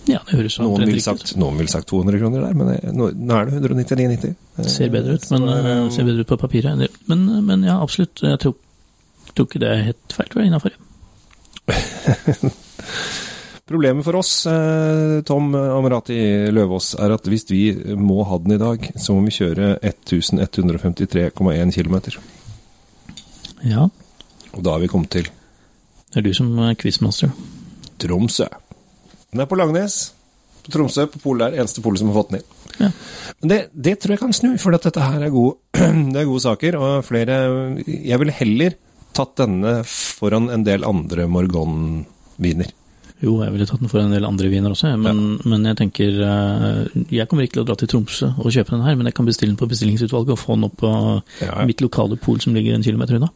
Ja, 0.09 0.23
det 0.25 0.39
høres 0.39 0.57
Noen 0.59 0.89
ut. 0.89 1.03
sagt, 1.05 1.35
noen 1.37 1.59
vil 1.61 1.69
sagt 1.69 1.91
200 1.91 2.19
kroner 2.23 2.47
der, 2.47 2.55
men 2.57 2.71
eh, 2.73 2.93
nå, 2.97 3.11
er 3.37 3.51
det 3.51 3.59
199,90. 3.61 4.33
Eh, 4.57 4.71
Ser 4.73 4.89
bedre 4.95 5.19
ut, 5.19 5.27
men 5.35 5.45
eh, 5.53 5.69
eh, 5.75 5.83
ser 5.93 6.09
bedre 6.09 6.25
ut 6.25 6.31
på 6.33 6.39
papiret. 6.41 6.89
Men, 7.11 7.27
men 7.45 7.67
ja, 7.69 7.77
absolutt. 7.85 8.23
Jeg 8.25 8.41
tror, 8.43 8.57
tror 9.35 9.47
ikke 9.51 9.61
det 9.63 9.69
er 9.75 9.85
helt 9.91 10.17
feil, 10.17 10.31
tror 10.33 10.41
jeg, 10.43 10.49
innafor. 10.55 10.73
Problemet 13.69 14.07
for 14.07 14.17
oss, 14.17 14.47
eh, 14.49 15.21
Tom 15.29 15.53
Amarati 15.55 16.17
Løvaas, 16.55 16.95
er 16.97 17.13
at 17.13 17.27
hvis 17.29 17.45
vi 17.51 17.63
må 18.01 18.23
ha 18.25 18.39
den 18.41 18.57
i 18.57 18.61
dag, 18.61 18.93
så 18.97 19.13
må 19.13 19.27
vi 19.27 19.35
kjøre 19.37 19.75
1153,1 19.85 21.75
km. 21.77 21.99
Ja, 23.69 23.89
Og 24.55 24.63
da 24.65 24.75
er 24.75 24.87
vi 24.87 24.89
kommet 24.89 25.11
til 25.13 25.29
det 26.09 26.23
er 26.23 26.25
du 26.25 26.33
som 26.33 26.55
er 26.65 26.77
quizmaster. 26.79 27.33
Tromsø. 28.01 28.47
Den 29.29 29.43
er 29.43 29.49
på 29.49 29.59
Langnes. 29.61 30.15
På 30.65 30.73
Tromsø, 30.73 31.05
på 31.13 31.21
polet 31.21 31.51
der. 31.51 31.61
Eneste 31.61 31.85
polet 31.85 32.01
som 32.01 32.09
har 32.09 32.17
fått 32.17 32.33
den 32.33 32.41
inn. 32.41 32.47
Ja. 32.79 32.89
Men 33.43 33.53
det, 33.53 33.59
det 33.75 33.95
tror 34.01 34.15
jeg 34.15 34.23
kan 34.23 34.33
snu, 34.37 34.49
for 34.63 34.77
at 34.77 34.87
dette 34.89 35.05
her 35.05 35.27
er 35.27 35.35
gode, 35.35 35.59
det 36.15 36.23
er 36.23 36.31
gode 36.31 36.45
saker. 36.47 36.79
Og 36.81 37.05
flere 37.05 37.37
Jeg 37.85 38.21
ville 38.23 38.37
heller 38.41 38.79
tatt 39.19 39.37
denne 39.43 39.83
foran 39.85 40.49
en 40.55 40.65
del 40.65 40.87
andre 40.89 41.29
Morgon-viner. 41.29 42.73
Jo, 43.21 43.33
jeg 43.43 43.51
ville 43.51 43.67
tatt 43.67 43.81
den 43.83 43.91
for 43.91 43.99
en 43.99 44.13
del 44.15 44.25
andre 44.29 44.47
viner 44.53 44.71
også, 44.71 44.93
men, 45.03 45.41
men 45.45 45.65
jeg 45.67 45.77
tenker 45.81 46.21
eh, 46.23 47.03
Jeg 47.11 47.27
kommer 47.27 47.43
ikke 47.49 47.57
til 47.59 47.65
å 47.65 47.67
dra 47.67 47.75
til 47.81 47.89
Tromsø 47.91 48.29
og 48.39 48.53
kjøpe 48.55 48.71
den 48.77 48.85
her, 48.87 48.95
men 48.95 49.09
jeg 49.11 49.17
kan 49.19 49.27
bestille 49.27 49.51
den 49.51 49.59
på 49.59 49.67
bestillingsutvalget 49.73 50.37
og 50.37 50.39
få 50.39 50.55
den 50.55 50.69
opp 50.69 50.77
på 50.85 50.93
Ja. 51.43 51.65
mitt 51.67 51.83
lokale 51.83 52.17
pol 52.23 52.39
som 52.45 52.55
ligger 52.55 52.77
en 52.79 52.87
kilometer 52.87 53.19
unna. 53.19 53.31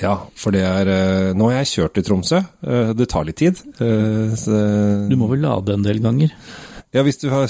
Ja, 0.00 0.14
for 0.38 0.54
det 0.54 0.62
er 0.64 0.88
eh, 0.88 1.32
Nå 1.36 1.50
har 1.50 1.58
jeg 1.64 1.72
kjørt 1.74 1.98
til 1.98 2.06
Tromsø. 2.06 2.38
eh, 2.62 2.92
Det 2.96 3.08
tar 3.12 3.26
litt 3.28 3.36
tid. 3.42 3.58
Så, 3.76 4.60
Du 5.10 5.16
må 5.20 5.28
vel 5.34 5.42
lade 5.44 5.74
en 5.74 5.82
del 5.84 5.98
ganger? 6.00 6.30
Ja, 6.94 7.02
hvis 7.02 7.18
du 7.20 7.28
har 7.32 7.48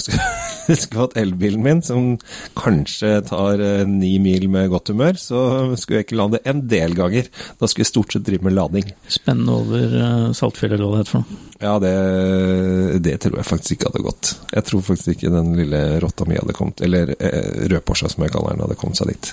skulle 0.82 1.04
hatt 1.04 1.16
elbilen 1.20 1.62
min, 1.64 1.82
som 1.84 2.12
kanskje 2.58 3.14
tar 3.28 3.62
eh, 3.62 3.84
ni 3.88 4.16
mil 4.22 4.48
med 4.52 4.70
godt 4.72 4.92
humør, 4.92 5.18
så 5.20 5.42
skulle 5.76 6.00
jeg 6.00 6.08
ikke 6.08 6.20
lade 6.20 6.42
en 6.48 6.66
del 6.70 6.96
ganger. 6.98 7.30
Da 7.60 7.68
skulle 7.68 7.86
jeg 7.86 7.92
stort 7.92 8.16
sett 8.16 8.26
drive 8.26 8.46
med 8.46 8.56
lading. 8.56 8.92
Spenne 9.10 9.58
over 9.62 9.96
Saltfjellet, 10.36 10.78
eller 10.78 10.88
hva 10.88 11.00
det 11.00 11.04
heter 11.04 11.16
for 11.16 11.24
noe. 11.24 11.48
Ja, 11.62 11.76
det, 11.78 11.92
det 13.06 13.18
tror 13.22 13.38
jeg 13.38 13.46
faktisk 13.46 13.76
ikke 13.76 13.92
hadde 13.92 14.02
gått. 14.02 14.32
Jeg 14.50 14.66
tror 14.66 14.82
faktisk 14.82 15.12
ikke 15.12 15.30
den 15.30 15.52
lille 15.60 15.82
rotta 16.02 16.26
mi 16.26 16.38
hadde 16.38 16.56
kommet, 16.56 16.82
eller 16.82 17.14
eh, 17.18 17.68
rødporsa 17.70 18.10
som 18.10 18.24
jeg 18.26 18.34
kaller 18.34 18.56
den, 18.56 18.64
hadde 18.66 18.78
kommet 18.80 18.98
seg 18.98 19.12
dit. 19.12 19.30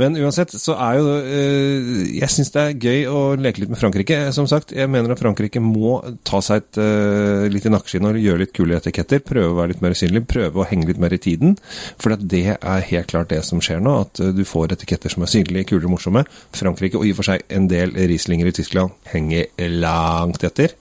Men 0.00 0.16
uansett, 0.16 0.54
så 0.56 0.72
er 0.80 0.96
jo 0.96 1.08
eh, 1.20 1.98
Jeg 2.16 2.32
syns 2.32 2.50
det 2.54 2.62
er 2.62 2.78
gøy 2.80 3.02
å 3.12 3.18
leke 3.36 3.60
litt 3.60 3.72
med 3.72 3.80
Frankrike. 3.80 4.18
Som 4.32 4.48
sagt, 4.48 4.72
jeg 4.72 4.88
mener 4.90 5.12
at 5.12 5.20
Frankrike 5.20 5.60
må 5.60 5.98
ta 6.26 6.40
seg 6.44 6.62
et, 6.62 6.80
eh, 6.80 7.44
litt 7.52 7.68
i 7.68 7.72
nakkeskinnet 7.72 8.16
og 8.16 8.24
gjøre 8.24 8.42
litt 8.44 8.54
kule 8.56 8.78
etiketter. 8.78 9.20
Prøve 9.26 9.52
å 9.52 9.58
være 9.60 9.74
litt 9.74 9.84
mer 9.84 9.96
synlig, 9.98 10.24
prøve 10.30 10.62
å 10.62 10.68
henge 10.68 10.88
litt 10.88 11.02
mer 11.02 11.12
i 11.12 11.20
tiden. 11.22 11.58
For 12.00 12.16
det 12.16 12.44
er 12.56 12.88
helt 12.88 13.12
klart 13.12 13.32
det 13.34 13.42
som 13.44 13.60
skjer 13.60 13.84
nå, 13.84 13.98
at 14.06 14.22
eh, 14.24 14.32
du 14.32 14.46
får 14.48 14.78
etiketter 14.78 15.12
som 15.12 15.26
er 15.26 15.32
synlige, 15.34 15.68
kule 15.74 15.84
og 15.90 15.98
morsomme. 15.98 16.24
Frankrike, 16.56 16.96
og 16.96 17.04
i 17.04 17.12
og 17.12 17.20
for 17.20 17.28
seg 17.28 17.44
en 17.52 17.68
del 17.70 17.92
Rieslinger 17.92 18.48
i 18.48 18.56
Tyskland, 18.56 18.96
henger 19.12 19.52
langt 19.76 20.40
etter. 20.48 20.72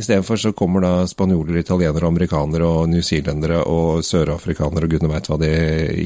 Istedenfor 0.00 0.40
så 0.40 0.52
kommer 0.56 0.84
da 0.84 0.92
spanjoler, 1.08 1.58
italienere, 1.60 2.08
amerikanere 2.08 2.64
og 2.64 2.88
newzealendere 2.88 3.60
og 3.68 4.00
sørafrikanere 4.06 4.88
og 4.88 4.94
gudene 4.94 5.10
veit 5.12 5.28
hva 5.28 5.36
de 5.42 5.50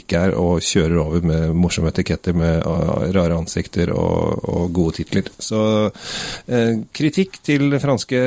ikke 0.00 0.22
er, 0.26 0.34
og 0.34 0.64
kjører 0.64 0.98
over 1.04 1.26
med 1.30 1.54
morsomme 1.54 1.92
etiketter 1.92 2.34
med 2.36 2.66
uh, 2.66 3.06
rare 3.14 3.38
ansikter 3.38 3.92
og, 3.94 4.42
og 4.50 4.74
gode 4.74 4.98
titler. 4.98 5.30
Så 5.38 5.60
eh, 6.50 6.82
kritikk 6.96 7.38
til 7.46 7.68
det 7.72 7.80
franske 7.82 8.18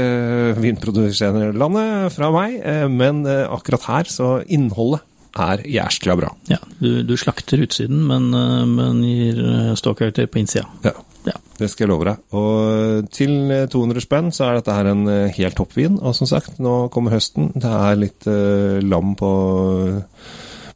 vinproduserende 0.63 1.51
landet 1.59 2.15
fra 2.15 2.31
meg, 2.33 2.59
eh, 2.63 2.87
men 2.91 3.25
eh, 3.27 3.45
akkurat 3.49 3.89
her 3.89 4.11
så 4.11 4.31
innholdet 4.47 5.03
er 5.45 5.63
jæskla 5.69 6.15
bra. 6.19 6.31
Ja, 6.51 6.57
du, 6.79 7.01
du 7.07 7.15
slakter 7.19 7.61
utsiden, 7.65 8.01
men, 8.09 8.29
eh, 8.35 8.65
men 8.69 9.03
gir 9.05 9.39
uh, 9.43 9.75
ståkarakter 9.79 10.27
på 10.31 10.41
innsida. 10.43 10.67
Ja. 10.85 10.95
Ja. 11.27 11.33
Det 11.59 11.67
skal 11.67 11.83
jeg 11.83 11.89
love 11.91 12.05
deg. 12.07 12.21
Og 12.39 13.09
til 13.11 13.33
200 13.69 14.01
spenn 14.05 14.29
så 14.33 14.45
er 14.47 14.59
dette 14.61 14.73
her 14.73 14.87
en 14.93 15.01
eh, 15.11 15.33
helt 15.35 15.57
toppvin. 15.59 15.97
Og 15.99 16.15
som 16.15 16.29
sagt, 16.31 16.55
nå 16.63 16.87
kommer 16.93 17.11
høsten. 17.17 17.51
Det 17.59 17.69
er 17.69 17.99
litt 17.99 18.29
uh, 18.31 18.79
lam 18.81 19.11
på 19.19 19.31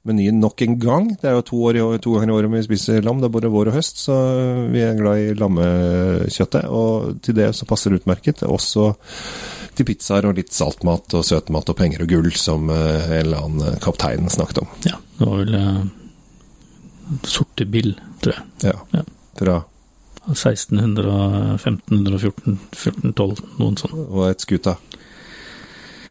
menyen 0.03 0.41
nok 0.43 0.59
en 0.65 0.75
gang. 0.83 1.05
Det 1.21 1.29
er 1.31 1.37
jo 1.37 1.45
to, 1.47 1.61
år 1.69 1.77
i, 1.79 1.83
år- 1.85 2.01
to 2.03 2.17
ganger 2.17 2.33
i 2.33 2.35
året 2.35 2.51
vi 2.57 2.63
spiser 2.67 3.05
lam. 3.07 3.21
Det 3.23 3.29
er 3.29 3.35
både 3.37 3.51
vår 3.53 3.71
og 3.71 3.77
høst, 3.77 4.03
så 4.03 4.17
vi 4.73 4.83
er 4.83 4.97
glad 4.99 5.21
i 5.23 5.33
lammekjøttet. 5.39 6.67
Og 6.67 7.21
til 7.23 7.37
det 7.39 7.53
så 7.55 7.67
passer 7.69 7.93
det 7.95 8.03
utmerket. 8.03 8.43
Også 8.43 8.89
til 9.77 9.87
pizzaer 9.89 10.27
og 10.29 10.37
litt 10.37 10.53
saltmat 10.53 11.15
og 11.17 11.25
søtmat 11.27 11.69
og 11.71 11.77
penger 11.79 12.05
og 12.05 12.13
gull, 12.13 12.31
som 12.37 12.71
eh, 12.73 13.09
en 13.09 13.19
eller 13.25 13.45
annen 13.47 13.81
kaptein 13.83 14.29
snakket 14.31 14.63
om. 14.63 14.71
Ja, 14.87 14.99
det 15.19 15.27
var 15.29 15.43
vel 15.43 15.57
uh, 15.59 17.19
sorte 17.27 17.67
bill, 17.69 17.93
tror 18.23 18.37
jeg. 18.37 18.73
Ja. 18.73 18.77
Ja. 18.95 19.05
Fra 19.39 19.59
1600, 20.29 21.57
1514, 21.57 22.59
1412, 22.71 23.41
noen 23.59 23.79
sånn. 23.81 24.03
og 24.07 24.27
et 24.29 24.45
skuta. 24.45 24.77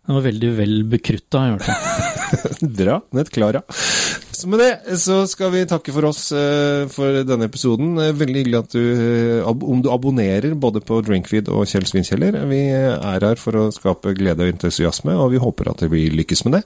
Den 0.02 0.18
var 0.18 0.24
veldig 0.26 0.48
vel 0.58 0.80
bekrutta, 0.90 1.46
i 1.46 1.54
hvert 1.54 1.68
fall. 1.68 2.70
Bra. 2.80 2.98
Nett 3.14 3.30
Klara. 3.32 3.62
Så 4.42 4.48
med 4.50 4.58
det 4.58 4.98
så 4.98 5.20
skal 5.30 5.52
vi 5.54 5.60
takke 5.70 5.92
for 5.94 6.08
oss 6.08 6.24
eh, 6.34 6.88
for 6.90 7.20
denne 7.22 7.46
episoden. 7.46 7.92
Eh, 8.02 8.14
Veldig 8.18 8.40
hyggelig 8.40 8.58
at 8.58 8.74
du 8.74 8.80
eh, 8.82 9.46
Om 9.46 9.84
du 9.84 9.90
abonnerer 9.92 10.56
både 10.58 10.82
på 10.82 10.98
Drinkfeed 11.06 11.46
og 11.52 11.68
Kjell 11.70 11.86
Svinkjeller. 11.86 12.40
Vi 12.50 12.58
er 12.74 12.98
her 13.22 13.38
for 13.38 13.60
å 13.60 13.68
skape 13.70 14.16
glede 14.18 14.42
og 14.42 14.50
entusiasme, 14.50 15.14
og 15.14 15.30
vi 15.36 15.42
håper 15.42 15.70
at 15.70 15.84
vi 15.92 16.08
lykkes 16.10 16.42
med 16.48 16.58
det. 16.58 16.64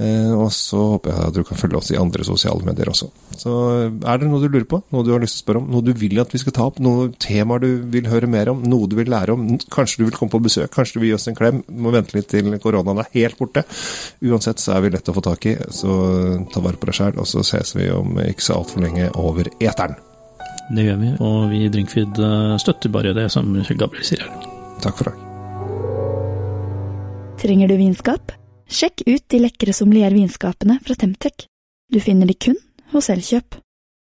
Eh, 0.00 0.32
og 0.32 0.48
så 0.54 0.80
håper 0.94 1.12
jeg 1.12 1.28
at 1.28 1.36
du 1.36 1.42
kan 1.44 1.58
følge 1.60 1.76
oss 1.76 1.90
i 1.92 1.98
andre 2.00 2.24
sosiale 2.24 2.64
medier 2.64 2.88
også. 2.88 3.10
Så 3.36 3.52
er 3.84 4.20
det 4.20 4.30
noe 4.30 4.40
du 4.40 4.48
lurer 4.48 4.66
på, 4.68 4.80
noe 4.94 5.04
du 5.04 5.12
har 5.12 5.20
lyst 5.20 5.36
til 5.36 5.42
å 5.42 5.44
spørre 5.44 5.60
om, 5.60 5.68
noe 5.74 5.84
du 5.84 5.92
vil 5.96 6.20
at 6.22 6.32
vi 6.32 6.40
skal 6.40 6.54
ta 6.56 6.68
opp, 6.70 6.80
noen 6.80 7.12
temaer 7.20 7.64
du 7.64 7.68
vil 7.92 8.08
høre 8.08 8.30
mer 8.30 8.52
om, 8.52 8.62
noe 8.64 8.88
du 8.88 8.96
vil 8.96 9.10
lære 9.12 9.36
om, 9.36 9.46
kanskje 9.72 10.00
du 10.00 10.06
vil 10.08 10.16
komme 10.16 10.32
på 10.32 10.40
besøk, 10.46 10.72
kanskje 10.72 10.96
du 10.96 11.04
vil 11.04 11.12
gi 11.12 11.18
oss 11.18 11.28
en 11.28 11.36
klem, 11.36 11.60
må 11.68 11.92
vente 11.92 12.16
litt 12.16 12.30
til 12.32 12.48
koronaen 12.62 13.02
er 13.04 13.12
helt 13.18 13.36
borte. 13.40 13.66
Uansett 14.24 14.62
så 14.62 14.78
er 14.78 14.86
vi 14.86 14.94
lett 14.96 15.12
å 15.12 15.16
få 15.16 15.24
tak 15.26 15.48
i, 15.52 15.56
så 15.74 15.90
ta 16.52 16.64
vare 16.64 16.80
på 16.80 16.88
deg 16.88 17.00
sjæl, 17.00 17.20
og 17.20 17.28
så 17.28 17.44
ses 17.44 17.76
vi 17.76 17.90
om 17.92 18.16
ikke 18.24 18.46
så 18.46 18.56
altfor 18.60 18.86
lenge 18.86 19.12
over 19.20 19.52
eteren. 19.60 20.00
Det 20.70 20.86
gjør 20.86 21.00
vi, 21.00 21.14
og 21.26 21.38
vi 21.50 21.64
i 21.66 21.70
Drinkfeed 21.72 22.20
eh, 22.24 22.58
støtter 22.62 22.92
bare 22.94 23.12
det 23.16 23.28
som 23.34 23.52
Gabriel 23.52 24.06
sier 24.06 24.24
her. 24.24 24.52
Takk 24.80 25.00
for 25.00 25.10
deg. 25.10 25.26
Trenger 27.40 27.72
du 27.72 27.80
vinskap? 27.80 28.39
Sjekk 28.70 29.02
ut 29.10 29.24
de 29.26 29.40
lekre 29.42 29.72
sommeliervinskapene 29.74 30.76
fra 30.84 30.94
Temtec. 30.94 31.48
Du 31.90 31.98
finner 31.98 32.28
de 32.30 32.36
kun 32.38 32.54
hos 32.92 33.08
Elkjøp. 33.10 33.56